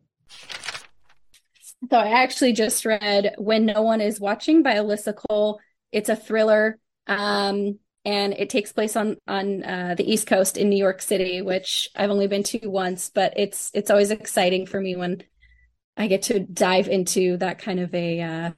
So 1.90 1.96
I 1.96 2.22
actually 2.22 2.52
just 2.52 2.84
read 2.84 3.34
When 3.38 3.66
No 3.66 3.82
One 3.82 4.00
Is 4.00 4.20
Watching 4.20 4.62
by 4.62 4.74
Alyssa 4.74 5.14
Cole. 5.14 5.60
It's 5.92 6.08
a 6.08 6.16
thriller. 6.16 6.78
Um, 7.06 7.78
and 8.04 8.32
it 8.34 8.50
takes 8.50 8.72
place 8.72 8.96
on 8.96 9.16
on 9.26 9.62
uh, 9.64 9.94
the 9.96 10.10
East 10.10 10.26
Coast 10.26 10.56
in 10.56 10.68
New 10.70 10.78
York 10.78 11.02
City, 11.02 11.42
which 11.42 11.90
I've 11.94 12.10
only 12.10 12.26
been 12.26 12.42
to 12.44 12.66
once, 12.66 13.10
but 13.10 13.34
it's 13.36 13.70
it's 13.74 13.90
always 13.90 14.10
exciting 14.10 14.66
for 14.66 14.80
me 14.80 14.96
when 14.96 15.22
I 15.96 16.06
get 16.06 16.22
to 16.22 16.40
dive 16.40 16.88
into 16.88 17.36
that 17.38 17.58
kind 17.58 17.80
of 17.80 17.94
a 17.94 18.20
uh, 18.20 18.50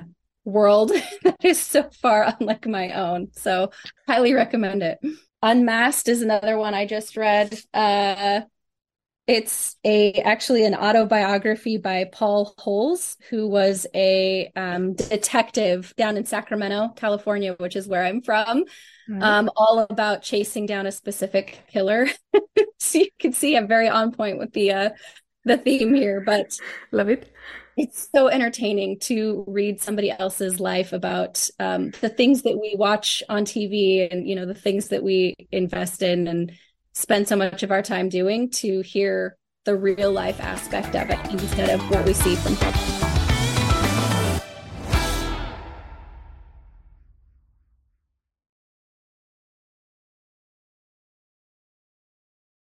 world 0.45 0.93
that 1.23 1.45
is 1.45 1.61
so 1.61 1.89
far 2.00 2.35
unlike 2.41 2.67
my 2.67 2.93
own. 2.93 3.29
So 3.33 3.73
highly 4.07 4.35
recommend 4.35 4.83
it. 4.83 4.99
Unmasked 5.43 6.09
is 6.09 6.23
another 6.23 6.59
one 6.59 6.75
I 6.75 6.87
just 6.87 7.17
read. 7.17 7.59
Uh, 7.73 8.43
it's 9.30 9.76
a 9.84 10.12
actually 10.14 10.64
an 10.64 10.75
autobiography 10.75 11.78
by 11.78 12.04
Paul 12.10 12.52
Holes, 12.58 13.16
who 13.30 13.46
was 13.46 13.87
a 13.94 14.50
um, 14.56 14.94
detective 14.94 15.94
down 15.96 16.16
in 16.16 16.25
Sacramento, 16.25 16.88
California, 16.96 17.54
which 17.58 17.76
is 17.76 17.87
where 17.87 18.02
I'm 18.04 18.22
from. 18.22 18.64
Um, 19.20 19.50
all 19.56 19.87
about 19.88 20.22
chasing 20.22 20.66
down 20.66 20.87
a 20.87 20.92
specific 20.92 21.62
killer. 21.68 22.06
so 22.78 22.99
you 22.99 23.08
can 23.20 23.32
see 23.32 23.56
I'm 23.56 23.68
very 23.68 23.88
on 23.88 24.10
point 24.10 24.38
with 24.38 24.52
the 24.52 24.72
uh, 24.72 24.90
the 25.44 25.58
theme 25.58 25.94
here, 25.94 26.22
but 26.26 26.50
love 26.90 27.08
it 27.08 27.32
it's 27.76 28.08
so 28.14 28.28
entertaining 28.28 28.99
to 28.99 29.45
read 29.47 29.80
somebody 29.80 30.10
else's 30.10 30.60
life 30.60 30.93
about 30.93 31.49
um, 31.58 31.93
the 32.02 32.10
things 32.10 32.43
that 32.43 32.58
we 32.60 32.75
watch 32.76 33.23
on 33.28 33.45
TV 33.45 34.10
and 34.10 34.28
you 34.28 34.34
know 34.34 34.45
the 34.45 34.54
things 34.54 34.88
that 34.88 35.02
we 35.02 35.34
invest 35.50 36.02
in 36.02 36.28
and 36.28 36.52
spend 37.00 37.26
so 37.26 37.36
much 37.36 37.63
of 37.63 37.71
our 37.71 37.82
time 37.82 38.08
doing 38.08 38.50
to 38.50 38.82
hear 38.82 39.36
the 39.65 39.75
real 39.75 40.13
life 40.13 40.41
aspect 40.41 40.95
of 40.95 41.10
it 41.10 41.32
instead 41.32 41.71
of 41.71 41.80
what 41.91 42.04
we 42.04 42.13
see 42.13 42.34
from 42.36 42.56